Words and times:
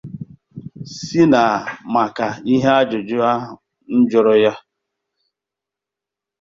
sị 0.95 1.21
na 1.31 1.41
maka 1.93 2.25
ihe 2.53 2.69
ajụjụ 2.79 3.17
ahụ 3.31 3.51
m 3.95 3.99
jụrụ 4.09 4.33
ya 4.43 4.53